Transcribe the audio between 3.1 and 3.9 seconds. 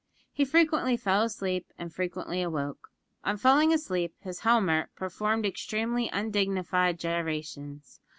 On falling